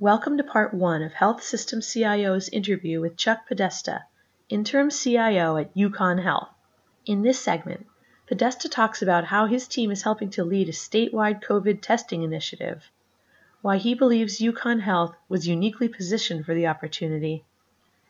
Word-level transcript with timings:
Welcome 0.00 0.38
to 0.38 0.44
part 0.44 0.72
one 0.72 1.02
of 1.02 1.12
Health 1.12 1.42
System 1.42 1.82
CIO's 1.82 2.48
interview 2.48 3.02
with 3.02 3.18
Chuck 3.18 3.46
Podesta, 3.46 4.04
interim 4.48 4.88
CIO 4.88 5.58
at 5.58 5.74
UConn 5.74 6.22
Health. 6.22 6.48
In 7.04 7.20
this 7.20 7.38
segment, 7.38 7.86
Podesta 8.26 8.70
talks 8.70 9.02
about 9.02 9.26
how 9.26 9.44
his 9.44 9.68
team 9.68 9.90
is 9.90 10.04
helping 10.04 10.30
to 10.30 10.42
lead 10.42 10.70
a 10.70 10.72
statewide 10.72 11.44
COVID 11.44 11.82
testing 11.82 12.22
initiative, 12.22 12.90
why 13.60 13.76
he 13.76 13.94
believes 13.94 14.40
UConn 14.40 14.80
Health 14.80 15.14
was 15.28 15.46
uniquely 15.46 15.86
positioned 15.86 16.46
for 16.46 16.54
the 16.54 16.66
opportunity, 16.66 17.44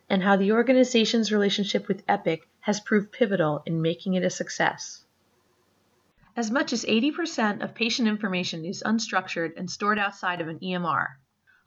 and 0.08 0.22
how 0.22 0.36
the 0.36 0.52
organization's 0.52 1.32
relationship 1.32 1.88
with 1.88 2.04
Epic 2.06 2.46
has 2.60 2.78
proved 2.78 3.10
pivotal 3.10 3.64
in 3.66 3.82
making 3.82 4.14
it 4.14 4.22
a 4.22 4.30
success. 4.30 5.02
As 6.36 6.52
much 6.52 6.72
as 6.72 6.84
80% 6.84 7.64
of 7.64 7.74
patient 7.74 8.06
information 8.06 8.64
is 8.64 8.80
unstructured 8.86 9.54
and 9.56 9.68
stored 9.68 9.98
outside 9.98 10.40
of 10.40 10.46
an 10.46 10.60
EMR. 10.60 11.16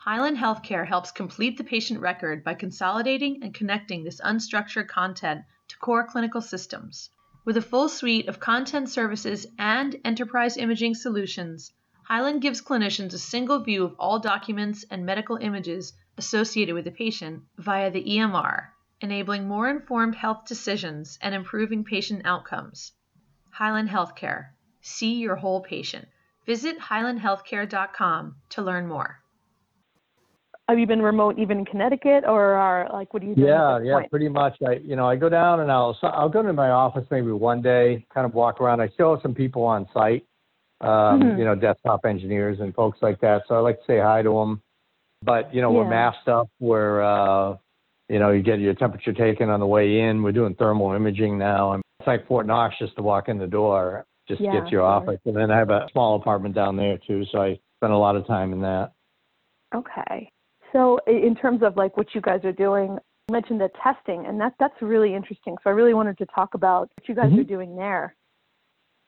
Hyland 0.06 0.38
Healthcare 0.38 0.86
helps 0.86 1.14
complete 1.14 1.58
the 1.58 1.64
patient 1.64 2.02
record 2.02 2.44
by 2.44 2.56
consolidating 2.56 3.42
and 3.42 3.54
connecting 3.54 4.04
this 4.04 4.20
unstructured 4.20 4.90
content 4.90 5.46
to 5.70 5.78
core 5.78 6.06
clinical 6.06 6.42
systems. 6.42 7.10
With 7.46 7.56
a 7.56 7.62
full 7.62 7.88
suite 7.88 8.28
of 8.28 8.38
content 8.38 8.90
services 8.90 9.48
and 9.58 9.96
enterprise 10.04 10.58
imaging 10.58 10.96
solutions, 10.96 11.72
Hyland 12.04 12.42
gives 12.42 12.62
clinicians 12.62 13.14
a 13.14 13.18
single 13.18 13.64
view 13.64 13.86
of 13.86 13.96
all 13.98 14.20
documents 14.20 14.84
and 14.92 15.06
medical 15.06 15.38
images 15.38 15.94
associated 16.18 16.76
with 16.76 16.84
the 16.84 16.92
patient 16.92 17.44
via 17.58 17.90
the 17.90 18.04
EMR, 18.04 18.72
enabling 19.00 19.48
more 19.48 19.70
informed 19.70 20.16
health 20.16 20.44
decisions 20.46 21.18
and 21.22 21.34
improving 21.34 21.86
patient 21.86 22.26
outcomes. 22.26 22.92
Hyland 23.52 23.88
Healthcare. 23.88 24.50
See 24.82 25.14
your 25.14 25.38
whole 25.38 25.62
patient. 25.62 26.10
Visit 26.46 26.78
hylandhealthcare.com 26.78 28.36
to 28.50 28.62
learn 28.62 28.86
more. 28.86 29.23
Have 30.70 30.80
you 30.80 30.88
been 30.88 31.02
remote 31.02 31.38
even 31.38 31.60
in 31.60 31.66
Connecticut, 31.66 32.24
or 32.26 32.54
are 32.54 32.90
like 32.94 33.14
what 33.14 33.22
do 33.22 33.28
you 33.28 33.36
do? 33.36 33.42
Yeah, 33.42 33.80
yeah, 33.84 33.96
point? 33.96 34.10
pretty 34.10 34.30
much. 34.30 34.56
I, 34.66 34.76
you 34.84 34.96
know, 34.96 35.06
I 35.06 35.18
go 35.18 35.28
down 35.28 35.60
and 35.60 35.72
I'll 35.72 35.98
I'll 36.04 36.30
go 36.30 36.42
to 36.42 36.54
my 36.54 36.70
office 36.70 37.06
maybe 37.12 37.32
one 37.32 37.62
day, 37.62 38.06
kind 38.14 38.26
of 38.26 38.34
walk 38.34 38.62
around. 38.62 38.80
I 38.80 38.88
still 38.90 39.14
have 39.14 39.22
some 39.22 39.36
people 39.36 39.64
on 39.64 39.88
site, 39.94 40.26
um, 40.80 40.90
mm-hmm. 40.90 41.40
you 41.40 41.46
know, 41.46 41.56
desktop 41.56 42.06
engineers 42.06 42.60
and 42.62 42.74
folks 42.74 43.00
like 43.02 43.20
that. 43.22 43.42
So 43.48 43.56
I 43.56 43.60
like 43.60 43.80
to 43.80 43.86
say 43.86 44.00
hi 44.00 44.22
to 44.22 44.30
them. 44.30 44.62
But 45.22 45.54
you 45.54 45.62
know, 45.62 45.72
yeah. 45.72 45.80
we're 45.80 45.90
masked 45.90 46.30
up. 46.30 46.50
We're 46.62 47.02
uh, 47.04 47.58
you 48.10 48.20
know, 48.20 48.32
you 48.32 48.42
get 48.42 48.60
your 48.60 48.74
temperature 48.74 49.14
taken 49.14 49.50
on 49.50 49.60
the 49.60 49.66
way 49.66 50.00
in. 50.00 50.24
We're 50.24 50.32
doing 50.32 50.56
thermal 50.56 50.94
imaging 50.94 51.38
now. 51.38 51.74
And 51.74 51.84
it's 52.00 52.08
like 52.08 52.28
Fort 52.28 52.46
Knox 52.46 52.76
just 52.80 52.96
to 52.98 53.02
walk 53.02 53.28
in 53.28 53.38
the 53.38 53.48
door, 53.48 54.06
just 54.28 54.42
yeah, 54.42 54.54
get 54.54 54.66
to 54.66 54.72
your 54.72 54.84
office. 54.84 55.20
And 55.26 55.36
then 55.36 55.52
I 55.52 55.58
have 55.58 55.70
a 55.70 55.88
small 55.92 56.16
apartment 56.16 56.56
down 56.56 56.76
there 56.76 56.98
too, 57.06 57.24
so 57.32 57.42
I 57.42 57.60
spend 57.80 57.94
a 57.94 57.98
lot 57.98 58.16
of 58.16 58.28
time 58.28 58.54
in 58.54 58.62
that. 58.62 58.92
Okay. 59.76 60.30
So 60.74 61.00
in 61.08 61.36
terms 61.36 61.62
of 61.64 61.78
like 61.78 61.96
what 61.96 62.08
you 62.14 62.22
guys 62.22 62.42
are 62.44 62.52
doing, 62.52 62.98
you 63.28 63.32
mentioned 63.32 63.62
the 63.62 63.70
testing, 63.82 64.26
and 64.26 64.40
that 64.42 64.54
that's 64.60 64.74
really 64.82 65.16
interesting. 65.16 65.56
So 65.64 65.70
I 65.70 65.74
really 65.74 65.94
wanted 65.94 66.18
to 66.18 66.26
talk 66.26 66.56
about 66.56 66.90
what 66.96 67.08
you 67.08 67.16
guys 67.16 67.28
mm-hmm. 67.28 67.40
are 67.40 67.44
doing 67.44 67.76
there. 67.76 68.16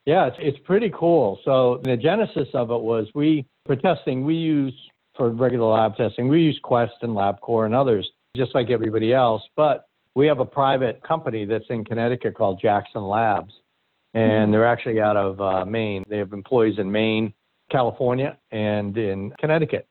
Yeah, 0.05 0.27
it's 0.27 0.37
it's 0.39 0.59
pretty 0.65 0.91
cool. 0.97 1.39
So 1.43 1.81
the 1.83 1.97
genesis 1.97 2.47
of 2.53 2.69
it 2.69 2.81
was 2.81 3.07
we 3.15 3.45
for 3.65 3.75
testing 3.75 4.23
we 4.23 4.35
use 4.35 4.73
for 5.17 5.31
regular 5.31 5.73
lab 5.73 5.95
testing 5.95 6.27
we 6.27 6.41
use 6.41 6.59
Quest 6.63 6.93
and 7.01 7.11
LabCorp 7.11 7.65
and 7.65 7.75
others 7.75 8.09
just 8.35 8.53
like 8.53 8.69
everybody 8.69 9.13
else, 9.13 9.41
but 9.55 9.87
we 10.13 10.27
have 10.27 10.39
a 10.39 10.45
private 10.45 11.01
company 11.03 11.45
that's 11.45 11.65
in 11.69 11.83
Connecticut 11.83 12.35
called 12.35 12.59
Jackson 12.61 13.03
Labs, 13.03 13.53
and 14.13 14.31
mm-hmm. 14.31 14.51
they're 14.51 14.67
actually 14.67 15.01
out 15.01 15.17
of 15.17 15.41
uh, 15.41 15.65
Maine. 15.65 16.03
They 16.09 16.17
have 16.17 16.33
employees 16.33 16.77
in 16.77 16.91
Maine, 16.91 17.33
California, 17.71 18.37
and 18.51 18.97
in 18.97 19.33
Connecticut. 19.39 19.87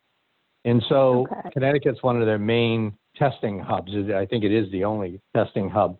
And 0.64 0.82
so 0.88 1.26
okay. 1.30 1.50
Connecticut's 1.52 2.02
one 2.02 2.20
of 2.20 2.26
their 2.26 2.38
main 2.38 2.96
testing 3.16 3.58
hubs. 3.58 3.92
I 3.94 4.26
think 4.26 4.44
it 4.44 4.52
is 4.52 4.70
the 4.72 4.84
only 4.84 5.20
testing 5.36 5.68
hub. 5.68 5.98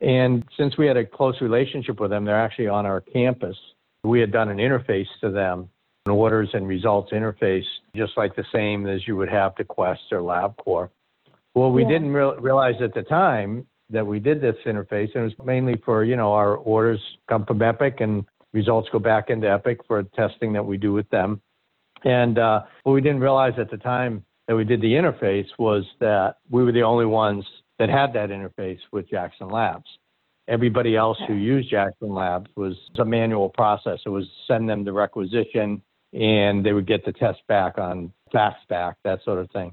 And 0.00 0.44
since 0.56 0.78
we 0.78 0.86
had 0.86 0.96
a 0.96 1.04
close 1.04 1.40
relationship 1.40 2.00
with 2.00 2.10
them, 2.10 2.24
they're 2.24 2.40
actually 2.40 2.68
on 2.68 2.86
our 2.86 3.00
campus. 3.00 3.56
We 4.02 4.20
had 4.20 4.32
done 4.32 4.48
an 4.48 4.56
interface 4.56 5.08
to 5.20 5.30
them, 5.30 5.68
an 6.06 6.12
orders 6.12 6.48
and 6.54 6.66
results 6.66 7.12
interface, 7.12 7.66
just 7.94 8.12
like 8.16 8.34
the 8.34 8.44
same 8.52 8.86
as 8.86 9.06
you 9.06 9.16
would 9.16 9.28
have 9.28 9.54
to 9.56 9.64
Quest 9.64 10.00
or 10.10 10.20
LabCorp. 10.20 10.88
Well, 11.54 11.70
we 11.70 11.82
yeah. 11.82 11.88
didn't 11.88 12.12
re- 12.12 12.36
realize 12.38 12.76
at 12.80 12.94
the 12.94 13.02
time 13.02 13.66
that 13.90 14.06
we 14.06 14.20
did 14.20 14.40
this 14.40 14.56
interface, 14.64 15.14
and 15.14 15.24
it 15.24 15.36
was 15.36 15.46
mainly 15.46 15.74
for, 15.84 16.04
you 16.04 16.16
know, 16.16 16.32
our 16.32 16.54
orders 16.56 17.00
come 17.28 17.44
from 17.44 17.60
Epic 17.60 17.96
and 18.00 18.24
results 18.52 18.88
go 18.90 18.98
back 18.98 19.28
into 19.28 19.50
Epic 19.50 19.80
for 19.86 20.02
testing 20.02 20.52
that 20.54 20.64
we 20.64 20.78
do 20.78 20.92
with 20.92 21.08
them. 21.10 21.42
And 22.04 22.38
uh, 22.38 22.62
what 22.84 22.92
we 22.92 23.00
didn't 23.00 23.20
realize 23.20 23.54
at 23.58 23.70
the 23.70 23.76
time 23.76 24.24
that 24.48 24.56
we 24.56 24.64
did 24.64 24.80
the 24.80 24.92
interface 24.92 25.48
was 25.58 25.84
that 26.00 26.36
we 26.50 26.64
were 26.64 26.72
the 26.72 26.82
only 26.82 27.06
ones 27.06 27.44
that 27.78 27.88
had 27.88 28.12
that 28.14 28.30
interface 28.30 28.80
with 28.92 29.08
Jackson 29.08 29.48
Labs. 29.48 29.86
Everybody 30.48 30.96
else 30.96 31.18
who 31.28 31.34
used 31.34 31.70
Jackson 31.70 32.12
Labs 32.12 32.50
was 32.56 32.74
a 32.98 33.04
manual 33.04 33.50
process. 33.50 34.00
It 34.04 34.08
was 34.08 34.26
send 34.48 34.68
them 34.68 34.84
the 34.84 34.92
requisition 34.92 35.82
and 36.12 36.66
they 36.66 36.72
would 36.72 36.86
get 36.86 37.04
the 37.04 37.12
test 37.12 37.38
back 37.46 37.78
on 37.78 38.12
fax 38.32 38.56
back, 38.68 38.96
that 39.04 39.22
sort 39.24 39.38
of 39.38 39.50
thing. 39.50 39.72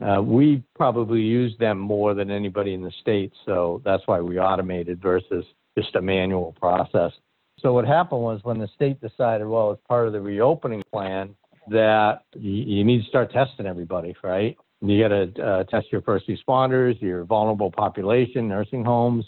Uh, 0.00 0.22
we 0.22 0.62
probably 0.74 1.20
used 1.20 1.58
them 1.58 1.78
more 1.78 2.14
than 2.14 2.30
anybody 2.30 2.74
in 2.74 2.82
the 2.82 2.92
state, 3.00 3.32
so 3.44 3.80
that's 3.84 4.02
why 4.06 4.20
we 4.20 4.38
automated 4.38 5.00
versus 5.00 5.44
just 5.76 5.94
a 5.96 6.02
manual 6.02 6.54
process. 6.60 7.12
So 7.60 7.72
what 7.72 7.86
happened 7.86 8.20
was 8.20 8.40
when 8.42 8.58
the 8.58 8.68
state 8.74 9.00
decided, 9.00 9.46
well, 9.46 9.72
as 9.72 9.78
part 9.88 10.06
of 10.06 10.12
the 10.12 10.20
reopening 10.20 10.82
plan, 10.92 11.34
that 11.68 12.22
you, 12.34 12.84
need 12.84 13.02
to 13.02 13.08
start 13.08 13.32
testing 13.32 13.66
everybody, 13.66 14.14
right? 14.22 14.56
You 14.80 15.02
got 15.02 15.08
to 15.08 15.42
uh, 15.42 15.64
test 15.64 15.86
your 15.90 16.02
first 16.02 16.28
responders, 16.28 17.00
your 17.00 17.24
vulnerable 17.24 17.70
population, 17.70 18.48
nursing 18.48 18.84
homes, 18.84 19.24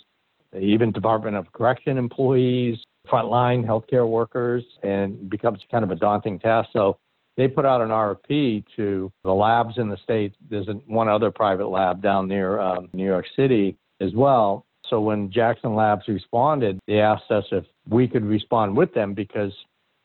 even 0.59 0.93
Department 0.93 1.37
of 1.37 1.51
Correction 1.53 1.99
employees, 1.99 2.79
frontline 3.11 3.65
healthcare 3.65 4.09
workers, 4.09 4.65
and 4.83 5.29
becomes 5.31 5.61
kind 5.71 5.85
of 5.85 5.91
a 5.91 5.97
daunting 5.97 6.39
task. 6.39 6.69
So 6.73 6.99
they 7.37 7.49
put 7.49 7.65
out 7.65 7.81
an 7.81 7.89
RFP 7.89 8.65
to 8.77 9.13
the 9.25 9.33
labs 9.33 9.79
in 9.79 9.89
the 9.89 9.97
state. 10.03 10.35
There's 10.51 10.69
one 10.87 11.09
other 11.09 11.31
private 11.31 11.69
lab 11.69 12.03
down 12.03 12.29
near 12.29 12.61
um, 12.61 12.89
New 12.93 13.07
York 13.07 13.27
City 13.37 13.77
as 14.01 14.13
well. 14.15 14.67
So 14.89 15.01
when 15.01 15.31
Jackson 15.31 15.75
Labs 15.75 16.09
responded, 16.09 16.79
they 16.87 17.01
asked 17.01 17.31
us 17.31 17.45
if 17.53 17.65
we 17.89 18.09
could 18.09 18.25
respond 18.25 18.77
with 18.77 18.93
them 18.95 19.15
because 19.15 19.53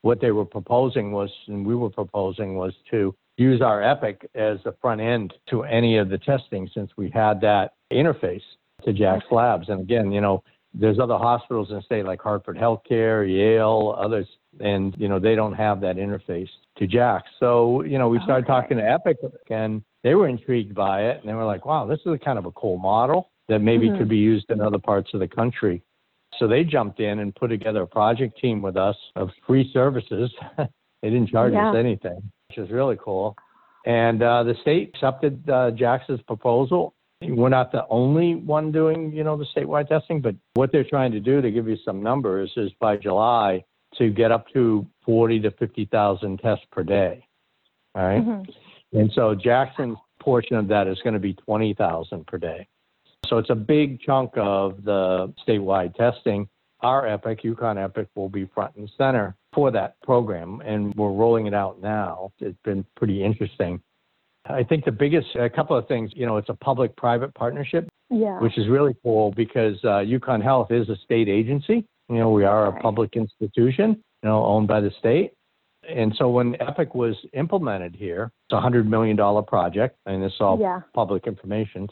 what 0.04 0.22
they 0.22 0.32
were 0.32 0.46
proposing 0.46 1.12
was, 1.12 1.32
and 1.48 1.66
we 1.66 1.76
were 1.76 1.90
proposing, 1.90 2.56
was 2.56 2.74
to 2.92 3.16
use 3.38 3.62
our 3.62 3.82
Epic 3.82 4.30
as 4.36 4.58
the 4.64 4.76
front 4.82 5.02
end 5.02 5.34
to 5.50 5.64
any 5.64 5.98
of 5.98 6.10
the 6.10 6.18
testing 6.20 6.70
since 6.74 6.92
we 6.98 7.10
had 7.10 7.42
that 7.42 7.72
interface 7.92 8.44
to 8.84 8.94
Jax 8.94 9.24
Labs. 9.32 9.70
And 9.70 9.82
again, 9.82 10.12
you 10.12 10.22
know, 10.22 10.44
there's 10.74 11.00
other 11.00 11.18
hospitals 11.18 11.70
in 11.70 11.78
the 11.78 11.82
state 11.84 12.06
like 12.06 12.22
Hartford 12.22 12.58
Healthcare, 12.58 13.28
Yale, 13.28 13.96
others, 13.98 14.28
and 14.60 14.94
you 14.98 15.08
know 15.08 15.20
they 15.20 15.36
don't 15.36 15.54
have 15.54 15.80
that 15.82 15.96
interface 15.96 16.50
to 16.78 16.88
Jack. 16.88 17.24
So 17.40 17.84
you 17.84 17.98
know 17.98 18.10
we 18.10 18.20
started 18.24 18.44
okay. 18.44 18.62
talking 18.62 18.78
to 18.78 18.84
Epic, 18.84 19.18
and 19.50 19.84
they 20.04 20.16
were 20.16 20.28
intrigued 20.28 20.76
by 20.76 21.04
it, 21.04 21.20
and 21.22 21.30
they 21.30 21.34
were 21.34 21.46
like, 21.46 21.66
"Wow, 21.66 21.86
this 21.86 22.00
is 22.06 22.14
a 22.14 22.18
kind 22.18 22.40
of 22.40 22.46
a 22.46 22.52
cool 22.52 22.78
model 22.78 23.30
that 23.48 23.60
maybe 23.60 23.88
mm-hmm. 23.88 24.00
could 24.00 24.10
be 24.10 24.18
used 24.18 24.50
in 24.50 24.62
other 24.62 24.80
parts 24.80 25.12
of 25.14 25.20
the 25.20 25.28
country." 25.28 25.84
So 26.40 26.48
they 26.48 26.64
jumped 26.64 27.00
in 27.00 27.20
and 27.20 27.34
put 27.36 27.48
together 27.48 27.84
a 27.84 27.88
project 27.88 28.40
team 28.40 28.62
with 28.62 28.78
us 28.78 28.96
of 29.16 29.30
free 29.46 29.70
services. 29.74 30.32
they 30.58 31.10
didn't 31.10 31.30
charge 31.30 31.54
yeah. 31.54 31.70
us 31.70 31.76
anything, 31.78 32.32
which 32.50 32.58
is 32.58 32.72
really 32.72 32.98
cool. 33.04 33.36
And 33.86 34.24
uh, 34.24 34.44
the 34.44 34.56
state 34.62 34.92
accepted 34.94 35.50
uh, 35.50 35.72
Jack's 35.72 36.06
proposal. 36.28 36.94
We're 37.22 37.50
not 37.50 37.72
the 37.72 37.86
only 37.90 38.36
one 38.36 38.72
doing, 38.72 39.12
you 39.12 39.24
know, 39.24 39.38
the 39.38 39.46
statewide 39.56 39.88
testing, 39.88 40.22
but 40.22 40.36
what 40.56 40.72
they're 40.72 40.84
trying 40.84 41.12
to 41.14 41.20
do 41.20 41.42
to 41.42 41.52
give 41.52 41.68
you 41.68 41.78
some 41.86 42.04
numbers 42.04 42.52
is 42.58 42.72
by 42.80 42.98
July 42.98 43.64
to 43.98 44.10
get 44.10 44.32
up 44.32 44.46
to 44.54 44.86
40 45.06 45.40
to 45.42 45.52
50,000 45.52 46.38
tests 46.40 46.66
per 46.72 46.84
day. 46.84 47.26
All 47.96 48.04
right? 48.04 48.22
mm-hmm. 48.22 48.98
And 48.98 49.12
so 49.16 49.36
Jackson's 49.36 49.98
portion 50.20 50.56
of 50.56 50.68
that 50.68 50.88
is 50.88 50.98
going 51.04 51.14
to 51.14 51.20
be 51.20 51.34
20,000 51.34 52.28
per 52.28 52.38
day. 52.38 52.68
So 53.34 53.40
it's 53.40 53.50
a 53.50 53.56
big 53.56 54.00
chunk 54.00 54.30
of 54.36 54.84
the 54.84 55.34
statewide 55.48 55.96
testing. 55.96 56.48
Our 56.82 57.08
EPIC, 57.08 57.42
UConn 57.42 57.84
EPIC, 57.84 58.10
will 58.14 58.30
be 58.30 58.48
front 58.54 58.76
and 58.76 58.88
center 58.96 59.36
for 59.56 59.72
that 59.72 60.00
program, 60.04 60.62
and 60.64 60.94
we're 60.94 61.14
rolling 61.14 61.48
it 61.48 61.54
out 61.56 61.82
now. 61.82 62.32
It's 62.38 62.60
been 62.64 62.86
pretty 62.96 63.24
interesting. 63.24 63.82
I 64.46 64.62
think 64.62 64.86
the 64.86 64.92
biggest, 64.92 65.36
a 65.36 65.50
couple 65.50 65.76
of 65.76 65.88
things, 65.88 66.12
you 66.16 66.28
know, 66.28 66.38
it's 66.38 66.50
a 66.50 66.54
public 66.54 66.96
private 66.96 67.34
partnership, 67.34 67.90
yeah. 68.12 68.40
which 68.40 68.56
is 68.56 68.68
really 68.68 68.94
cool 69.02 69.32
because 69.32 69.84
uh, 69.84 70.06
UConn 70.06 70.44
Health 70.44 70.70
is 70.70 70.88
a 70.90 70.96
state 70.98 71.28
agency. 71.28 71.88
You 72.10 72.18
know, 72.20 72.30
we 72.30 72.44
are 72.44 72.68
a 72.68 72.80
public 72.82 73.16
institution, 73.16 74.04
you 74.22 74.30
know, 74.30 74.46
owned 74.46 74.68
by 74.68 74.80
the 74.80 74.92
state. 75.00 75.34
And 75.90 76.14
so 76.20 76.30
when 76.30 76.56
EPIC 76.62 76.94
was 76.94 77.16
implemented 77.34 77.96
here, 77.96 78.32
it's 78.48 78.54
a 78.54 78.62
$100 78.62 78.86
million 78.86 79.18
project, 79.46 79.98
and 80.06 80.24
it's 80.24 80.36
all 80.40 80.60
yeah. 80.60 80.82
public 80.94 81.26
information. 81.26 81.90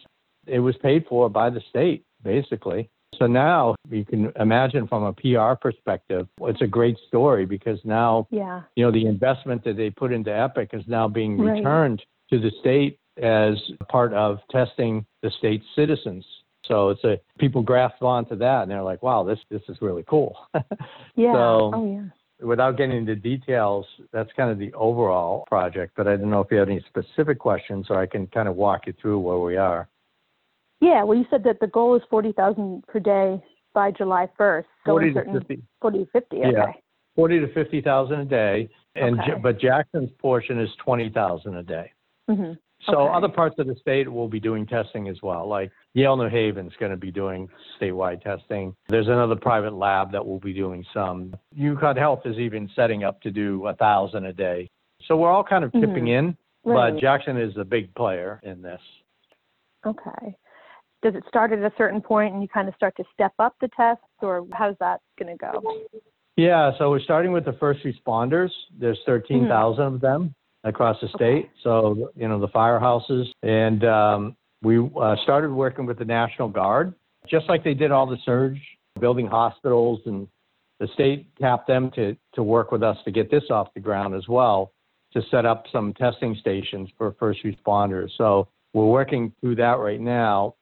It 0.48 0.60
was 0.60 0.76
paid 0.78 1.06
for 1.08 1.30
by 1.30 1.50
the 1.50 1.62
state, 1.70 2.06
basically. 2.24 2.90
So 3.18 3.28
now 3.28 3.76
you 3.90 4.06
can 4.06 4.32
imagine 4.40 4.88
from 4.88 5.04
a 5.04 5.14
PR 5.14 5.54
perspective, 5.60 6.28
it's 6.42 6.62
a 6.62 6.68
great 6.68 6.98
story 7.08 7.46
because 7.46 7.80
now, 7.84 8.28
yeah. 8.32 8.62
you 8.76 8.86
know, 8.86 8.92
the 8.92 9.06
investment 9.06 9.64
that 9.66 9.76
they 9.78 9.90
put 9.90 10.12
into 10.14 10.36
Epic 10.36 10.70
is 10.74 10.84
now 10.88 11.08
being 11.08 11.38
returned 11.38 12.02
to 12.32 12.40
the 12.40 12.52
state 12.62 12.98
as 13.22 13.56
part 13.90 14.14
of 14.14 14.40
testing 14.50 15.06
the 15.22 15.30
state's 15.38 15.66
citizens. 15.76 16.26
So 16.66 16.90
it's 16.90 17.04
a 17.04 17.20
people 17.38 17.62
grasp 17.62 18.02
onto 18.02 18.36
that 18.38 18.62
and 18.64 18.72
they're 18.72 18.82
like, 18.82 19.04
wow, 19.04 19.24
this 19.24 19.40
this 19.50 19.62
is 19.68 19.78
really 19.82 20.04
cool. 20.08 20.38
Yeah. 21.16 21.34
So- 21.34 21.72
oh 21.74 21.94
yeah. 21.94 22.04
Without 22.44 22.76
getting 22.76 22.98
into 22.98 23.16
details, 23.16 23.86
that's 24.12 24.32
kind 24.36 24.50
of 24.50 24.58
the 24.58 24.74
overall 24.74 25.44
project. 25.48 25.94
But 25.96 26.08
I 26.08 26.16
don't 26.16 26.32
know 26.32 26.42
if 26.42 26.48
you 26.50 26.58
have 26.58 26.70
any 26.70 26.84
specific 26.88 27.38
questions, 27.38 27.86
or 27.92 28.02
I 28.02 28.08
can 28.08 28.26
kind 28.26 28.48
of 28.48 28.56
walk 28.56 28.88
you 28.88 28.94
through 29.00 29.20
where 29.20 29.38
we 29.38 29.58
are. 29.58 29.88
Yeah. 30.82 31.04
Well, 31.04 31.18
you 31.18 31.26
said 31.30 31.44
that 31.46 31.60
the 31.60 31.68
goal 31.68 31.96
is 31.96 32.02
forty 32.10 32.32
thousand 32.34 32.86
per 32.88 33.00
day 33.00 33.42
by 33.74 33.92
July 33.92 34.28
first. 34.38 34.68
So 34.86 34.92
Forty 34.94 35.08
in 35.10 35.14
to 35.14 35.20
certain, 35.20 35.40
fifty. 35.40 35.62
40 35.82 36.00
to 36.00 36.06
50. 36.12 36.38
Okay. 36.38 36.52
Yeah. 36.52 36.66
Forty 37.16 37.40
to 37.40 37.54
fifty 37.54 37.82
thousand 37.82 38.20
a 38.22 38.26
day, 38.26 38.70
and 38.96 39.20
Okay. 39.20 39.34
but 39.42 39.60
Jackson's 39.60 40.10
portion 40.20 40.60
is 40.60 40.70
twenty 40.84 41.10
thousand 41.10 41.56
a 41.56 41.64
day. 41.64 41.92
hmm 42.28 42.54
So 42.88 42.98
Okay. 43.02 43.14
other 43.16 43.30
parts 43.30 43.56
of 43.60 43.68
the 43.68 43.76
state 43.76 44.12
will 44.12 44.28
be 44.28 44.40
doing 44.40 44.66
testing 44.66 45.08
as 45.08 45.22
well. 45.22 45.48
Like 45.48 45.72
Yale 45.94 46.18
New 46.18 46.30
Haven's 46.30 46.74
going 46.80 46.92
to 46.92 46.98
be 46.98 47.12
doing 47.12 47.48
statewide 47.80 48.22
testing. 48.24 48.76
There's 48.90 49.08
another 49.08 49.36
private 49.36 49.74
lab 49.74 50.12
that 50.14 50.26
will 50.26 50.40
be 50.40 50.54
doing 50.54 50.84
some. 50.94 51.34
UConn 51.58 51.98
Health 51.98 52.22
is 52.26 52.38
even 52.38 52.70
setting 52.76 53.04
up 53.04 53.22
to 53.22 53.30
do 53.32 53.68
a 53.68 53.76
thousand 53.76 54.26
a 54.26 54.34
day. 54.34 54.70
So 55.08 55.16
we're 55.18 55.30
all 55.32 55.44
kind 55.44 55.64
of 55.64 55.72
tipping 55.74 56.08
in, 56.08 56.36
Right. 56.64 56.94
but 56.94 57.00
Jackson 57.02 57.38
is 57.38 57.56
a 57.58 57.66
big 57.66 57.94
player 57.96 58.40
in 58.44 58.62
this. 58.62 58.82
Okay. 59.86 60.38
Does 61.02 61.16
it 61.16 61.24
start 61.28 61.52
at 61.52 61.60
a 61.60 61.72
certain 61.78 62.02
point 62.02 62.34
and 62.34 62.42
you 62.42 62.48
kind 62.48 62.68
of 62.68 62.76
start 62.76 62.96
to 62.98 63.04
step 63.14 63.34
up 63.40 63.56
the 63.60 63.70
tests, 63.76 64.04
or 64.22 64.46
how's 64.52 64.76
that 64.80 65.02
going 65.18 65.36
to 65.36 65.38
go? 65.38 65.62
Yeah, 66.38 66.72
so 66.78 66.90
we're 66.90 67.02
starting 67.02 67.32
with 67.32 67.46
the 67.46 67.54
first 67.54 67.82
responders. 67.84 68.50
There's 68.80 69.00
13,000 69.06 69.84
of 69.84 70.02
them 70.02 70.34
across 70.64 70.98
the 71.02 71.10
state. 71.16 71.50
So, 71.64 72.12
you 72.16 72.28
know, 72.28 72.40
the 72.40 72.48
firehouses. 72.50 73.26
And 73.44 73.84
um, 73.84 74.36
we 74.62 74.80
uh, 74.80 75.16
started 75.24 75.52
working 75.52 75.86
with 75.86 75.98
the 75.98 76.06
National 76.06 76.48
Guard, 76.48 76.94
just 77.28 77.50
like 77.50 77.64
they 77.64 77.74
did 77.74 77.92
all 77.92 78.06
the 78.06 78.18
surge, 78.26 78.60
building 79.00 79.28
hospitals. 79.28 80.02
And 80.06 80.28
the 80.80 80.88
state 80.94 81.28
tapped 81.40 81.68
them 81.68 81.92
to, 81.96 82.16
to 82.34 82.44
work 82.44 82.72
with 82.72 82.84
us 82.84 82.98
to 83.06 83.12
get 83.12 83.30
this 83.30 83.44
off 83.50 83.74
the 83.74 83.80
ground 83.80 84.16
as 84.16 84.28
well, 84.28 84.72
to 85.14 85.22
set 85.32 85.46
up 85.46 85.66
some 85.72 85.94
testing 85.94 86.36
stations 86.40 86.90
for 86.98 87.16
first 87.20 87.40
responders. 87.44 88.10
So 88.18 88.48
we're 88.74 88.86
working 88.86 89.34
through 89.42 89.56
that 89.56 89.80
right 89.80 90.00
now. 90.00 90.56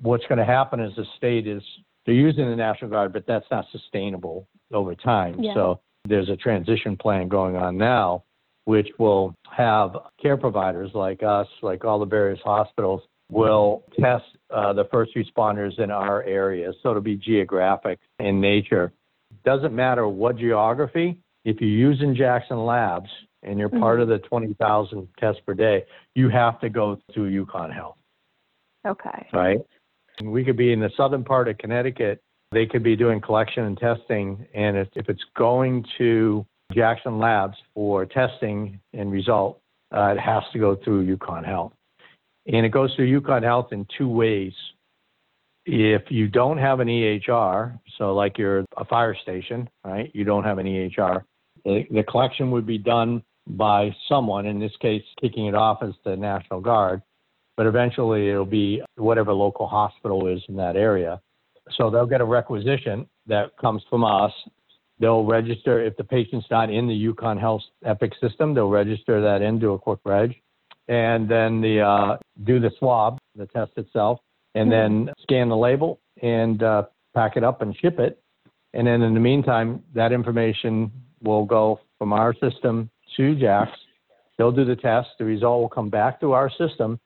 What's 0.00 0.24
going 0.26 0.38
to 0.38 0.44
happen 0.44 0.80
is 0.80 0.94
the 0.96 1.04
state 1.16 1.46
is, 1.46 1.62
they're 2.04 2.14
using 2.14 2.48
the 2.48 2.56
National 2.56 2.90
Guard, 2.90 3.12
but 3.12 3.26
that's 3.26 3.46
not 3.50 3.66
sustainable 3.72 4.46
over 4.72 4.94
time. 4.94 5.40
Yeah. 5.40 5.54
So 5.54 5.80
there's 6.06 6.28
a 6.28 6.36
transition 6.36 6.96
plan 6.96 7.28
going 7.28 7.56
on 7.56 7.78
now, 7.78 8.24
which 8.64 8.88
will 8.98 9.34
have 9.50 9.96
care 10.20 10.36
providers 10.36 10.90
like 10.94 11.22
us, 11.22 11.46
like 11.62 11.84
all 11.84 11.98
the 11.98 12.06
various 12.06 12.40
hospitals, 12.44 13.02
will 13.30 13.84
test 13.98 14.24
uh, 14.50 14.72
the 14.72 14.84
first 14.92 15.12
responders 15.16 15.78
in 15.78 15.90
our 15.90 16.22
area. 16.24 16.72
So 16.82 16.90
it'll 16.90 17.02
be 17.02 17.16
geographic 17.16 17.98
in 18.18 18.40
nature. 18.40 18.92
Doesn't 19.44 19.74
matter 19.74 20.06
what 20.06 20.36
geography, 20.36 21.18
if 21.44 21.60
you're 21.60 21.70
using 21.70 22.14
Jackson 22.14 22.64
Labs 22.64 23.10
and 23.42 23.58
you're 23.58 23.68
part 23.68 24.00
of 24.00 24.08
the 24.08 24.18
20,000 24.18 25.08
tests 25.18 25.40
per 25.46 25.54
day, 25.54 25.84
you 26.14 26.28
have 26.28 26.60
to 26.60 26.68
go 26.68 26.98
through 27.12 27.44
UConn 27.44 27.74
Health 27.74 27.96
Okay. 28.86 29.28
right? 29.32 29.58
We 30.22 30.44
could 30.44 30.56
be 30.56 30.72
in 30.72 30.80
the 30.80 30.90
southern 30.96 31.24
part 31.24 31.48
of 31.48 31.58
Connecticut. 31.58 32.20
They 32.52 32.66
could 32.66 32.82
be 32.82 32.96
doing 32.96 33.20
collection 33.20 33.64
and 33.64 33.76
testing. 33.76 34.46
And 34.54 34.76
if, 34.76 34.88
if 34.94 35.08
it's 35.08 35.24
going 35.36 35.84
to 35.98 36.46
Jackson 36.72 37.18
Labs 37.18 37.56
for 37.74 38.06
testing 38.06 38.80
and 38.92 39.10
result, 39.10 39.60
uh, 39.94 40.14
it 40.16 40.20
has 40.20 40.42
to 40.52 40.58
go 40.58 40.76
through 40.76 41.16
UConn 41.16 41.44
Health. 41.44 41.72
And 42.46 42.64
it 42.64 42.70
goes 42.70 42.94
through 42.94 43.20
UConn 43.20 43.42
Health 43.42 43.72
in 43.72 43.86
two 43.96 44.08
ways. 44.08 44.52
If 45.66 46.02
you 46.10 46.28
don't 46.28 46.58
have 46.58 46.80
an 46.80 46.88
EHR, 46.88 47.78
so 47.98 48.14
like 48.14 48.36
you're 48.36 48.64
a 48.76 48.84
fire 48.84 49.16
station, 49.22 49.68
right? 49.84 50.10
You 50.14 50.24
don't 50.24 50.44
have 50.44 50.58
an 50.58 50.66
EHR, 50.66 51.22
the, 51.64 51.86
the 51.90 52.02
collection 52.02 52.50
would 52.50 52.66
be 52.66 52.78
done 52.78 53.22
by 53.46 53.94
someone, 54.08 54.46
in 54.46 54.58
this 54.58 54.76
case, 54.80 55.02
kicking 55.20 55.46
it 55.46 55.54
off 55.54 55.82
as 55.82 55.94
the 56.04 56.16
National 56.16 56.60
Guard 56.60 57.02
but 57.56 57.66
eventually 57.66 58.30
it'll 58.30 58.44
be 58.44 58.82
whatever 58.96 59.32
local 59.32 59.66
hospital 59.66 60.26
is 60.26 60.42
in 60.48 60.56
that 60.56 60.76
area. 60.76 61.20
So 61.76 61.90
they'll 61.90 62.06
get 62.06 62.20
a 62.20 62.24
requisition 62.24 63.06
that 63.26 63.56
comes 63.58 63.82
from 63.88 64.04
us. 64.04 64.32
They'll 64.98 65.24
register 65.24 65.82
if 65.82 65.96
the 65.96 66.04
patient's 66.04 66.46
not 66.50 66.70
in 66.70 66.86
the 66.86 67.12
UConn 67.12 67.40
Health 67.40 67.62
Epic 67.84 68.12
system. 68.20 68.54
They'll 68.54 68.68
register 68.68 69.20
that 69.20 69.42
in, 69.42 69.58
do 69.58 69.72
a 69.72 69.78
quick 69.78 70.00
reg, 70.04 70.34
and 70.88 71.28
then 71.28 71.60
the 71.60 71.80
uh, 71.80 72.16
do 72.44 72.60
the 72.60 72.70
swab, 72.78 73.18
the 73.34 73.46
test 73.46 73.72
itself, 73.76 74.20
and 74.54 74.70
then 74.70 75.10
scan 75.22 75.48
the 75.48 75.56
label 75.56 76.00
and 76.22 76.62
uh, 76.62 76.84
pack 77.14 77.36
it 77.36 77.42
up 77.44 77.62
and 77.62 77.76
ship 77.76 77.98
it. 77.98 78.20
And 78.72 78.86
then 78.86 79.02
in 79.02 79.14
the 79.14 79.20
meantime, 79.20 79.82
that 79.94 80.12
information 80.12 80.92
will 81.22 81.44
go 81.44 81.80
from 81.98 82.12
our 82.12 82.34
system 82.34 82.90
to 83.16 83.34
Jax. 83.34 83.70
They'll 84.36 84.52
do 84.52 84.64
the 84.64 84.76
test. 84.76 85.08
The 85.18 85.24
result 85.24 85.60
will 85.60 85.68
come 85.68 85.90
back 85.90 86.20
to 86.20 86.32
our 86.32 86.50
system 86.50 86.98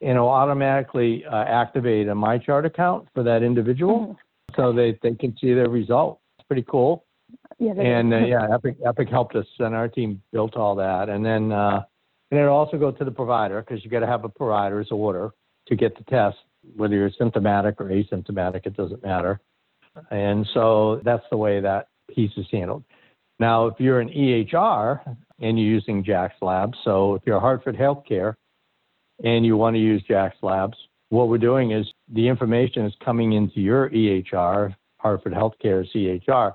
and 0.00 0.10
it'll 0.10 0.28
automatically 0.28 1.24
uh, 1.26 1.44
activate 1.44 2.08
a 2.08 2.14
MyChart 2.14 2.64
account 2.64 3.08
for 3.14 3.22
that 3.22 3.42
individual 3.42 4.16
so 4.56 4.72
they, 4.72 4.98
they 5.02 5.14
can 5.14 5.36
see 5.40 5.52
their 5.54 5.68
results. 5.68 6.20
It's 6.38 6.46
pretty 6.46 6.64
cool. 6.68 7.04
Yeah. 7.58 7.72
And 7.72 8.12
uh, 8.12 8.18
yeah, 8.18 8.48
Epic, 8.52 8.76
Epic 8.84 9.08
helped 9.08 9.36
us 9.36 9.46
and 9.58 9.74
our 9.74 9.88
team 9.88 10.22
built 10.32 10.56
all 10.56 10.74
that. 10.76 11.08
And 11.08 11.24
then, 11.24 11.52
uh, 11.52 11.82
and 12.30 12.40
it'll 12.40 12.56
also 12.56 12.78
go 12.78 12.90
to 12.90 13.04
the 13.04 13.10
provider 13.10 13.60
because 13.60 13.84
you 13.84 13.90
got 13.90 14.00
to 14.00 14.06
have 14.06 14.24
a 14.24 14.28
provider's 14.28 14.88
order 14.90 15.30
to 15.68 15.76
get 15.76 15.96
the 15.96 16.04
test, 16.04 16.38
whether 16.76 16.94
you're 16.94 17.10
symptomatic 17.18 17.80
or 17.80 17.86
asymptomatic, 17.86 18.66
it 18.66 18.76
doesn't 18.76 19.02
matter. 19.02 19.40
And 20.10 20.46
so 20.54 21.00
that's 21.04 21.24
the 21.30 21.36
way 21.36 21.60
that 21.60 21.88
piece 22.08 22.32
is 22.36 22.46
handled. 22.50 22.84
Now, 23.38 23.66
if 23.66 23.74
you're 23.78 24.00
an 24.00 24.08
EHR 24.08 25.16
and 25.40 25.58
you're 25.58 25.68
using 25.68 26.04
Jax 26.04 26.34
Labs, 26.40 26.78
so 26.84 27.14
if 27.14 27.22
you're 27.26 27.40
Hartford 27.40 27.76
Healthcare 27.76 28.34
and 29.24 29.44
you 29.44 29.56
want 29.56 29.74
to 29.74 29.80
use 29.80 30.02
Jax 30.08 30.36
Labs, 30.42 30.76
what 31.10 31.28
we're 31.28 31.38
doing 31.38 31.72
is 31.72 31.86
the 32.12 32.26
information 32.26 32.86
is 32.86 32.94
coming 33.04 33.32
into 33.32 33.60
your 33.60 33.90
EHR, 33.90 34.74
Hartford 34.98 35.32
Healthcare's 35.32 35.90
EHR, 35.94 36.52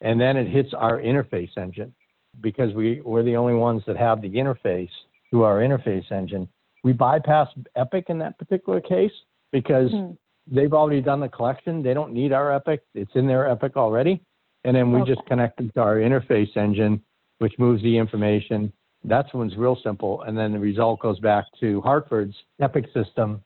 and 0.00 0.20
then 0.20 0.36
it 0.36 0.48
hits 0.48 0.74
our 0.74 1.00
interface 1.00 1.56
engine 1.56 1.94
because 2.40 2.74
we, 2.74 3.00
we're 3.02 3.22
the 3.22 3.36
only 3.36 3.54
ones 3.54 3.82
that 3.86 3.96
have 3.96 4.20
the 4.20 4.28
interface 4.30 4.90
through 5.30 5.44
our 5.44 5.58
interface 5.60 6.10
engine. 6.12 6.48
We 6.84 6.92
bypass 6.92 7.48
Epic 7.74 8.06
in 8.08 8.18
that 8.18 8.38
particular 8.38 8.80
case 8.80 9.12
because 9.52 9.90
Hmm. 9.90 10.10
they've 10.46 10.74
already 10.74 11.00
done 11.00 11.20
the 11.20 11.28
collection. 11.28 11.82
They 11.82 11.94
don't 11.94 12.12
need 12.12 12.32
our 12.32 12.52
Epic. 12.52 12.82
It's 12.94 13.14
in 13.14 13.26
their 13.26 13.48
Epic 13.48 13.76
already. 13.76 14.20
And 14.64 14.76
then 14.76 14.92
we 14.92 15.00
Okay. 15.00 15.14
just 15.14 15.26
connect 15.26 15.56
them 15.56 15.70
to 15.70 15.80
our 15.80 15.96
interface 15.96 16.56
engine, 16.56 17.02
which 17.38 17.58
moves 17.58 17.82
the 17.82 17.96
information. 17.96 18.72
That's 19.06 19.32
one's 19.32 19.56
real 19.56 19.78
simple. 19.82 20.22
And 20.22 20.36
then 20.36 20.52
the 20.52 20.58
result 20.58 21.00
goes 21.00 21.18
back 21.20 21.44
to 21.60 21.80
Hartford's 21.80 22.34
Epic 22.60 22.86
system 22.92 23.42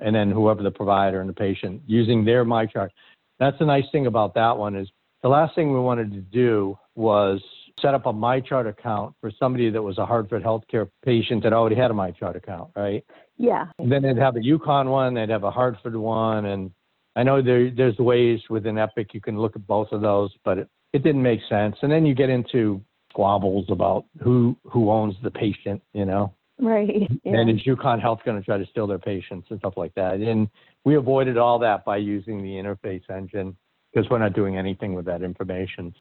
and 0.00 0.14
then 0.14 0.30
whoever 0.30 0.62
the 0.62 0.70
provider 0.70 1.20
and 1.20 1.28
the 1.28 1.34
patient 1.34 1.82
using 1.86 2.24
their 2.24 2.44
MyChart. 2.44 2.90
That's 3.38 3.58
the 3.58 3.66
nice 3.66 3.84
thing 3.92 4.06
about 4.06 4.34
that 4.34 4.56
one 4.56 4.76
is 4.76 4.88
the 5.22 5.28
last 5.28 5.54
thing 5.54 5.72
we 5.72 5.80
wanted 5.80 6.12
to 6.12 6.20
do 6.20 6.78
was 6.94 7.42
set 7.80 7.94
up 7.94 8.06
a 8.06 8.12
MyChart 8.12 8.68
account 8.68 9.14
for 9.20 9.30
somebody 9.38 9.70
that 9.70 9.82
was 9.82 9.98
a 9.98 10.06
Hartford 10.06 10.42
healthcare 10.42 10.88
patient 11.04 11.42
that 11.42 11.52
already 11.52 11.76
had 11.76 11.90
a 11.90 11.94
MyChart 11.94 12.36
account, 12.36 12.70
right? 12.76 13.04
Yeah. 13.36 13.66
And 13.78 13.90
then 13.90 14.02
they'd 14.02 14.18
have 14.18 14.36
a 14.36 14.40
UConn 14.40 14.90
one, 14.90 15.14
they'd 15.14 15.30
have 15.30 15.44
a 15.44 15.50
Hartford 15.50 15.96
one, 15.96 16.46
and 16.46 16.70
I 17.16 17.22
know 17.22 17.42
there 17.42 17.70
there's 17.70 17.98
ways 17.98 18.40
within 18.48 18.78
Epic 18.78 19.12
you 19.12 19.20
can 19.20 19.38
look 19.38 19.56
at 19.56 19.66
both 19.66 19.88
of 19.92 20.00
those, 20.00 20.30
but 20.44 20.58
it, 20.58 20.68
it 20.92 21.02
didn't 21.02 21.22
make 21.22 21.40
sense. 21.48 21.76
And 21.82 21.90
then 21.90 22.06
you 22.06 22.14
get 22.14 22.30
into 22.30 22.82
squabbles 23.10 23.66
about 23.68 24.06
who 24.22 24.56
who 24.64 24.90
owns 24.90 25.14
the 25.22 25.30
patient, 25.30 25.82
you 25.92 26.04
know. 26.04 26.32
Right. 26.58 27.08
Yeah. 27.24 27.32
And 27.38 27.50
is 27.50 27.62
UConn 27.64 28.00
Health 28.00 28.20
going 28.24 28.38
to 28.38 28.44
try 28.44 28.58
to 28.58 28.66
steal 28.66 28.86
their 28.86 28.98
patients 28.98 29.46
and 29.50 29.58
stuff 29.58 29.74
like 29.76 29.94
that? 29.94 30.14
And 30.16 30.48
we 30.84 30.96
avoided 30.96 31.38
all 31.38 31.58
that 31.60 31.84
by 31.84 31.96
using 31.96 32.42
the 32.42 32.50
interface 32.50 33.08
engine 33.10 33.56
because 33.92 34.10
we're 34.10 34.18
not 34.18 34.34
doing 34.34 34.56
anything 34.56 34.94
with 34.94 35.06
that 35.06 35.22
information. 35.22 35.94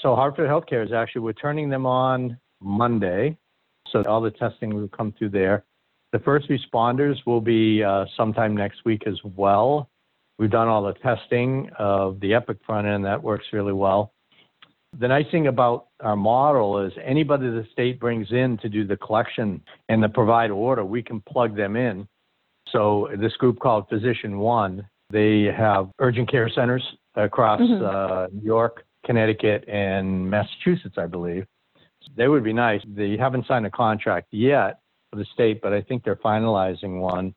So 0.00 0.16
Hartford 0.16 0.48
Healthcare 0.48 0.84
is 0.84 0.92
actually, 0.92 1.22
we're 1.22 1.32
turning 1.32 1.68
them 1.68 1.86
on 1.86 2.38
Monday. 2.60 3.38
So 3.90 4.02
all 4.02 4.20
the 4.20 4.30
testing 4.30 4.74
will 4.74 4.88
come 4.88 5.12
through 5.16 5.30
there. 5.30 5.64
The 6.12 6.18
first 6.20 6.48
responders 6.48 7.16
will 7.26 7.40
be 7.40 7.82
uh, 7.82 8.06
sometime 8.16 8.56
next 8.56 8.84
week 8.84 9.02
as 9.06 9.18
well. 9.22 9.90
We've 10.38 10.50
done 10.50 10.68
all 10.68 10.82
the 10.82 10.94
testing 10.94 11.70
of 11.78 12.18
the 12.20 12.34
Epic 12.34 12.58
front 12.66 12.86
end. 12.86 13.04
That 13.04 13.22
works 13.22 13.46
really 13.52 13.72
well. 13.72 14.12
The 14.98 15.08
nice 15.08 15.26
thing 15.30 15.48
about 15.48 15.86
our 16.00 16.16
model 16.16 16.78
is 16.80 16.92
anybody 17.02 17.48
the 17.48 17.66
state 17.72 17.98
brings 17.98 18.30
in 18.30 18.58
to 18.58 18.68
do 18.68 18.86
the 18.86 18.96
collection 18.96 19.60
and 19.88 20.02
the 20.02 20.08
provide 20.08 20.50
order, 20.50 20.84
we 20.84 21.02
can 21.02 21.20
plug 21.22 21.56
them 21.56 21.76
in. 21.76 22.06
So 22.68 23.08
this 23.16 23.36
group 23.36 23.58
called 23.58 23.88
Physician 23.88 24.38
One, 24.38 24.86
they 25.10 25.44
have 25.44 25.90
urgent 25.98 26.30
care 26.30 26.48
centers 26.48 26.84
across 27.14 27.60
Mhm. 27.60 27.82
uh, 27.82 28.28
New 28.32 28.44
York, 28.44 28.84
Connecticut, 29.04 29.64
and 29.68 30.28
Massachusetts, 30.30 30.96
I 30.98 31.06
believe. 31.06 31.46
They 32.16 32.28
would 32.28 32.44
be 32.44 32.52
nice. 32.52 32.82
They 32.86 33.16
haven't 33.16 33.46
signed 33.46 33.66
a 33.66 33.70
contract 33.70 34.28
yet, 34.32 34.80
for 35.10 35.16
the 35.16 35.24
state, 35.26 35.60
but 35.62 35.72
I 35.72 35.80
think 35.80 36.04
they're 36.04 36.16
finalizing 36.16 37.00
one. 37.00 37.34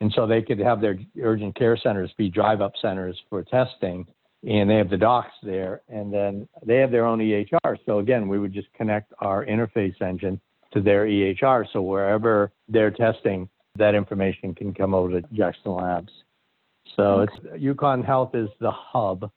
And 0.00 0.12
so 0.12 0.26
they 0.26 0.42
could 0.42 0.58
have 0.60 0.80
their 0.80 0.96
urgent 1.20 1.56
care 1.56 1.76
centers 1.76 2.12
be 2.14 2.28
drive 2.28 2.60
up 2.60 2.76
centers 2.80 3.20
for 3.28 3.42
testing. 3.42 4.06
And 4.46 4.70
they 4.70 4.76
have 4.76 4.88
the 4.88 4.96
docs 4.96 5.34
there, 5.42 5.82
and 5.88 6.12
then 6.12 6.48
they 6.64 6.76
have 6.76 6.92
their 6.92 7.04
own 7.04 7.18
EHR. 7.18 7.76
So 7.86 7.98
again, 7.98 8.28
we 8.28 8.38
would 8.38 8.52
just 8.52 8.72
connect 8.72 9.12
our 9.18 9.44
interface 9.44 10.00
engine 10.00 10.40
to 10.72 10.80
their 10.80 11.06
EHR. 11.06 11.64
So 11.72 11.82
wherever 11.82 12.52
they're 12.68 12.92
testing, 12.92 13.48
that 13.76 13.94
information 13.94 14.54
can 14.54 14.72
come 14.72 14.94
over 14.94 15.20
to 15.20 15.26
Jackson 15.32 15.72
Labs. 15.72 16.12
So 16.96 17.20
it's 17.20 17.34
UConn 17.62 18.04
Health 18.04 18.34
is 18.34 18.48
the 18.60 18.70
hub 18.70 19.30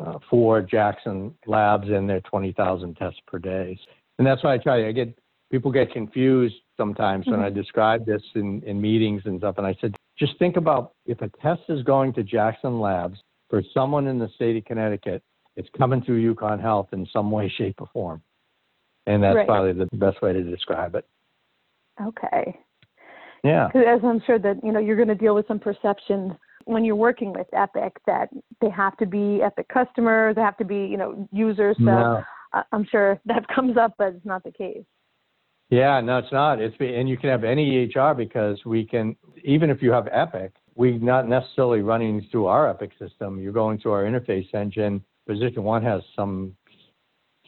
uh, 0.00 0.18
for 0.30 0.62
Jackson 0.62 1.34
Labs 1.46 1.88
and 1.88 2.08
their 2.08 2.20
20,000 2.20 2.94
tests 2.96 3.20
per 3.26 3.38
day. 3.38 3.78
And 4.18 4.26
that's 4.26 4.42
why 4.42 4.54
I 4.54 4.58
try. 4.58 4.88
I 4.88 4.92
get 4.92 5.16
people 5.50 5.70
get 5.70 5.92
confused 5.92 6.56
sometimes 6.76 7.26
when 7.26 7.40
I 7.40 7.50
describe 7.50 8.04
this 8.06 8.22
in, 8.34 8.62
in 8.62 8.80
meetings 8.80 9.22
and 9.24 9.38
stuff. 9.38 9.58
And 9.58 9.66
I 9.66 9.76
said, 9.80 9.94
just 10.18 10.38
think 10.38 10.56
about 10.56 10.92
if 11.06 11.20
a 11.20 11.30
test 11.42 11.62
is 11.68 11.82
going 11.82 12.12
to 12.14 12.22
Jackson 12.22 12.80
Labs 12.80 13.18
for 13.48 13.62
someone 13.72 14.06
in 14.06 14.18
the 14.18 14.28
state 14.34 14.56
of 14.56 14.64
Connecticut, 14.64 15.22
it's 15.56 15.68
coming 15.76 16.02
through 16.02 16.34
UConn 16.34 16.60
Health 16.60 16.88
in 16.92 17.06
some 17.12 17.30
way, 17.30 17.48
shape, 17.56 17.76
or 17.80 17.86
form. 17.92 18.22
And 19.06 19.22
that's 19.22 19.36
Right. 19.36 19.46
probably 19.46 19.72
the 19.72 19.88
best 19.92 20.20
way 20.22 20.32
to 20.32 20.42
describe 20.42 20.94
it. 20.94 21.06
Okay. 22.00 22.58
Yeah. 23.44 23.68
Because 23.68 23.86
as 23.86 24.04
I'm 24.04 24.20
sure 24.20 24.38
that 24.38 24.64
you 24.64 24.72
know 24.72 24.80
you're 24.80 24.96
going 24.96 25.08
to 25.08 25.14
deal 25.14 25.34
with 25.34 25.46
some 25.46 25.58
perception 25.58 26.36
when 26.64 26.84
you're 26.84 26.96
working 26.96 27.32
with 27.32 27.46
Epic 27.52 27.98
that 28.06 28.30
they 28.60 28.70
have 28.70 28.96
to 28.96 29.06
be 29.06 29.42
Epic 29.42 29.68
customers, 29.68 30.34
they 30.34 30.40
have 30.40 30.56
to 30.56 30.64
be 30.64 30.86
you 30.86 30.96
know 30.96 31.28
users. 31.30 31.76
So 31.76 31.84
No. 31.84 32.24
I'm 32.72 32.84
sure 32.84 33.20
that 33.26 33.46
comes 33.54 33.76
up, 33.76 33.94
but 33.98 34.14
it's 34.14 34.24
not 34.24 34.42
the 34.42 34.52
case. 34.52 34.84
Yeah, 35.70 36.00
no, 36.00 36.18
it's 36.18 36.32
not. 36.32 36.60
It's 36.60 36.74
and 36.80 37.08
you 37.08 37.16
can 37.16 37.30
have 37.30 37.44
any 37.44 37.86
EHR 37.88 38.16
because 38.16 38.64
we 38.64 38.84
can 38.84 39.16
even 39.44 39.70
if 39.70 39.82
you 39.82 39.92
have 39.92 40.08
Epic, 40.10 40.54
we 40.76 40.98
not 40.98 41.28
necessarily 41.28 41.80
running 41.80 42.26
through 42.30 42.46
our 42.46 42.68
Epic 42.68 42.92
system. 42.98 43.40
You're 43.40 43.52
going 43.52 43.78
through 43.78 43.92
our 43.92 44.04
interface 44.04 44.52
engine. 44.54 45.04
Physician 45.26 45.62
One 45.62 45.82
has 45.82 46.02
some 46.16 46.56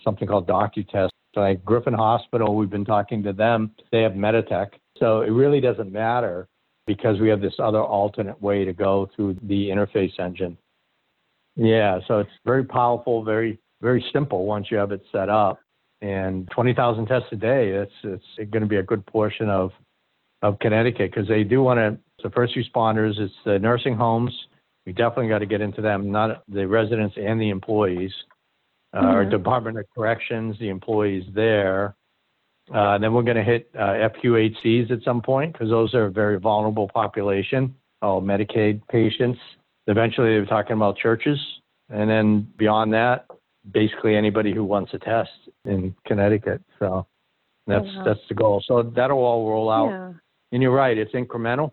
something 0.04 0.28
called 0.28 0.46
DocuTest. 0.46 1.08
Like 1.34 1.62
Griffin 1.64 1.92
Hospital, 1.92 2.56
we've 2.56 2.70
been 2.70 2.84
talking 2.84 3.22
to 3.24 3.32
them. 3.32 3.72
They 3.92 4.00
have 4.00 4.12
Meditech, 4.12 4.68
so 4.98 5.20
it 5.20 5.30
really 5.30 5.60
doesn't 5.60 5.92
matter 5.92 6.48
because 6.86 7.20
we 7.20 7.28
have 7.28 7.42
this 7.42 7.52
other 7.58 7.82
alternate 7.82 8.40
way 8.40 8.64
to 8.64 8.72
go 8.72 9.10
through 9.14 9.36
the 9.42 9.68
interface 9.68 10.18
engine. 10.18 10.56
Yeah, 11.54 11.98
so 12.08 12.20
it's 12.20 12.30
very 12.46 12.64
powerful, 12.64 13.22
very 13.22 13.58
very 13.82 14.04
simple 14.12 14.46
once 14.46 14.68
you 14.70 14.78
have 14.78 14.92
it 14.92 15.02
set 15.12 15.28
up 15.28 15.60
and 16.00 16.48
20,000 16.50 17.06
tests 17.06 17.28
a 17.32 17.36
day. 17.36 17.70
It's 17.70 17.92
it's 18.02 18.50
going 18.50 18.62
to 18.62 18.68
be 18.68 18.76
a 18.76 18.82
good 18.82 19.04
portion 19.06 19.48
of 19.48 19.72
of 20.42 20.58
Connecticut 20.58 21.10
because 21.12 21.28
they 21.28 21.44
do 21.44 21.62
want 21.62 21.78
to. 21.78 21.98
The 22.22 22.30
first 22.30 22.56
responders, 22.56 23.18
it's 23.18 23.34
the 23.44 23.58
nursing 23.58 23.94
homes. 23.94 24.32
We 24.86 24.92
definitely 24.92 25.28
got 25.28 25.40
to 25.40 25.46
get 25.46 25.60
into 25.60 25.80
them, 25.82 26.10
not 26.10 26.42
the 26.48 26.66
residents 26.66 27.16
and 27.16 27.40
the 27.40 27.50
employees. 27.50 28.12
Uh, 28.94 29.00
Our 29.00 29.24
Mhm. 29.26 29.30
Department 29.30 29.78
of 29.78 29.84
Corrections, 29.94 30.58
the 30.58 30.68
employees 30.68 31.24
there. 31.34 31.94
Uh, 32.72 32.98
then 32.98 33.12
we're 33.12 33.22
going 33.22 33.36
to 33.36 33.44
hit 33.44 33.70
uh, 33.78 34.08
FQHCs 34.08 34.90
at 34.90 35.02
some 35.02 35.20
point 35.20 35.52
because 35.52 35.68
those 35.70 35.94
are 35.94 36.06
a 36.06 36.10
very 36.10 36.38
vulnerable 36.38 36.88
population, 36.88 37.74
all 38.02 38.20
Medicaid 38.22 38.80
patients. 38.88 39.38
Eventually, 39.86 40.34
they 40.34 40.40
were 40.40 40.46
talking 40.46 40.74
about 40.74 40.96
churches, 40.96 41.38
and 41.90 42.10
then 42.10 42.48
beyond 42.56 42.92
that, 42.92 43.26
basically 43.70 44.16
anybody 44.16 44.52
who 44.52 44.64
wants 44.64 44.92
a 44.94 44.98
test 44.98 45.30
in 45.64 45.94
Connecticut. 46.06 46.60
So 46.78 47.06
that's 47.66 47.84
wow. 47.84 48.04
that's 48.04 48.20
the 48.28 48.34
goal. 48.34 48.62
So 48.66 48.82
that'll 48.82 49.18
all 49.18 49.48
roll 49.48 49.70
out. 49.70 50.14
And 50.56 50.62
you're 50.62 50.72
right, 50.72 50.96
it's 50.96 51.12
incremental, 51.12 51.72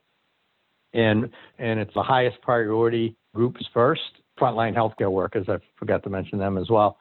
and 0.92 1.30
and 1.58 1.80
it's 1.80 1.94
the 1.94 2.04
highest 2.04 2.42
priority 2.42 3.16
groups 3.34 3.66
first. 3.74 4.02
Frontline 4.38 4.76
healthcare 4.76 5.10
workers, 5.10 5.46
I 5.48 5.60
forgot 5.78 6.04
to 6.04 6.10
mention 6.10 6.38
them 6.38 6.58
as 6.58 6.70
well, 6.70 6.98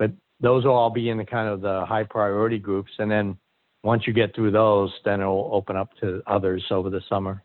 but 0.00 0.10
those 0.40 0.64
will 0.64 0.72
all 0.72 0.90
be 0.90 1.08
in 1.08 1.18
the 1.18 1.24
kind 1.24 1.48
of 1.48 1.60
the 1.60 1.86
high 1.86 2.02
priority 2.02 2.58
groups, 2.58 2.90
and 2.98 3.08
then 3.08 3.38
once 3.84 4.08
you 4.08 4.12
get 4.12 4.34
through 4.34 4.50
those, 4.50 4.92
then 5.04 5.20
it'll 5.20 5.50
open 5.52 5.76
up 5.76 5.90
to 6.00 6.20
others 6.26 6.64
over 6.72 6.90
the 6.90 7.00
summer. 7.08 7.44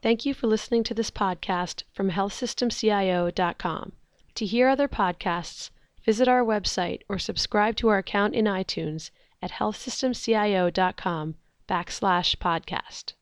Thank 0.00 0.24
you 0.24 0.32
for 0.32 0.46
listening 0.46 0.82
to 0.84 0.94
this 0.94 1.10
podcast 1.10 1.82
from 1.92 2.10
healthsystemcio.com. 2.10 3.92
To 4.36 4.46
hear 4.46 4.68
other 4.68 4.88
podcasts, 4.88 5.68
visit 6.06 6.26
our 6.26 6.42
website 6.42 7.02
or 7.06 7.18
subscribe 7.18 7.76
to 7.76 7.88
our 7.88 7.98
account 7.98 8.34
in 8.34 8.46
iTunes 8.46 9.10
at 9.42 9.50
healthsystemcio.com 9.50 11.34
backslash 11.68 12.36
podcast. 12.36 13.14